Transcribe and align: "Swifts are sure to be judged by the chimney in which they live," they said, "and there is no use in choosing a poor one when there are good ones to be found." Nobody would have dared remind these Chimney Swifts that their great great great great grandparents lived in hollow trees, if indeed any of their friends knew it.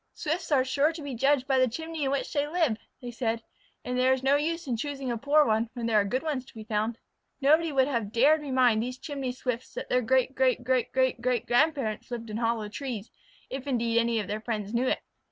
"Swifts 0.15 0.51
are 0.51 0.65
sure 0.65 0.91
to 0.91 1.03
be 1.03 1.13
judged 1.13 1.45
by 1.45 1.59
the 1.59 1.67
chimney 1.67 2.05
in 2.05 2.09
which 2.09 2.33
they 2.33 2.47
live," 2.47 2.75
they 3.03 3.11
said, 3.11 3.43
"and 3.85 3.99
there 3.99 4.11
is 4.11 4.23
no 4.23 4.35
use 4.35 4.65
in 4.65 4.75
choosing 4.75 5.11
a 5.11 5.15
poor 5.15 5.45
one 5.45 5.69
when 5.75 5.85
there 5.85 5.99
are 5.99 6.03
good 6.03 6.23
ones 6.23 6.43
to 6.43 6.55
be 6.55 6.63
found." 6.63 6.97
Nobody 7.39 7.71
would 7.71 7.87
have 7.87 8.11
dared 8.11 8.41
remind 8.41 8.81
these 8.81 8.97
Chimney 8.97 9.31
Swifts 9.31 9.75
that 9.75 9.89
their 9.89 10.01
great 10.01 10.33
great 10.33 10.63
great 10.63 10.91
great 10.91 11.45
grandparents 11.45 12.09
lived 12.09 12.31
in 12.31 12.37
hollow 12.37 12.67
trees, 12.67 13.11
if 13.51 13.67
indeed 13.67 13.99
any 13.99 14.19
of 14.19 14.27
their 14.27 14.41
friends 14.41 14.73
knew 14.73 14.87
it. 14.87 15.01